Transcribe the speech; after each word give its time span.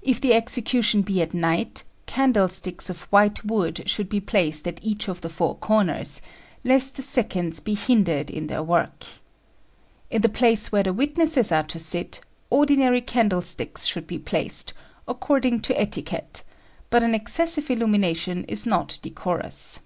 If 0.00 0.20
the 0.20 0.32
execution 0.32 1.02
be 1.02 1.20
at 1.20 1.34
night, 1.34 1.82
candlesticks 2.06 2.88
of 2.88 3.00
white 3.10 3.44
wood 3.44 3.82
should 3.90 4.08
be 4.08 4.20
placed 4.20 4.68
at 4.68 4.78
each 4.80 5.08
of 5.08 5.22
the 5.22 5.28
four 5.28 5.56
corners, 5.56 6.22
lest 6.62 6.94
the 6.94 7.02
seconds 7.02 7.58
be 7.58 7.74
hindered 7.74 8.30
in 8.30 8.46
their 8.46 8.62
work. 8.62 9.04
In 10.08 10.22
the 10.22 10.28
place 10.28 10.70
where 10.70 10.84
the 10.84 10.92
witnesses 10.92 11.50
are 11.50 11.64
to 11.64 11.80
sit, 11.80 12.20
ordinary 12.48 13.00
candlesticks 13.00 13.86
should 13.86 14.06
be 14.06 14.18
placed, 14.20 14.72
according 15.08 15.62
to 15.62 15.76
etiquette; 15.76 16.44
but 16.88 17.02
an 17.02 17.12
excessive 17.12 17.70
illumination 17.72 18.44
is 18.44 18.66
not 18.66 19.00
decorous. 19.02 19.80